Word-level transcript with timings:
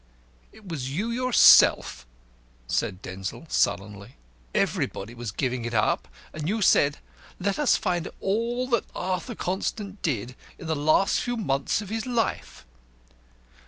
"It 0.51 0.67
was 0.67 0.89
you 0.89 1.11
yourself," 1.11 2.07
said 2.65 3.03
Denzil, 3.03 3.45
sullenly. 3.49 4.15
"Everybody 4.55 5.13
was 5.13 5.29
giving 5.29 5.63
it 5.63 5.75
up. 5.75 6.07
But 6.31 6.47
you 6.47 6.59
said 6.63 6.97
'Let 7.39 7.59
us 7.59 7.77
find 7.77 8.07
out 8.07 8.15
all 8.19 8.67
that 8.69 8.85
Arthur 8.95 9.35
Constant 9.35 10.01
did 10.01 10.33
in 10.57 10.65
the 10.65 10.75
last 10.75 11.19
few 11.19 11.37
months 11.37 11.83
of 11.83 11.89
his 11.89 12.07
life.' 12.07 12.65